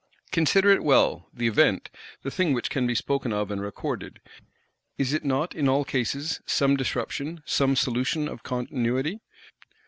Consider 0.31 0.71
it 0.71 0.83
well, 0.83 1.29
the 1.31 1.45
Event, 1.45 1.91
the 2.23 2.31
thing 2.31 2.53
which 2.53 2.71
can 2.71 2.87
be 2.87 2.95
spoken 2.95 3.31
of 3.31 3.51
and 3.51 3.61
recorded, 3.61 4.19
is 4.97 5.13
it 5.13 5.23
not, 5.23 5.53
in 5.53 5.69
all 5.69 5.85
cases, 5.85 6.41
some 6.47 6.75
disruption, 6.75 7.43
some 7.45 7.75
solution 7.75 8.27
of 8.27 8.41
continuity? 8.41 9.19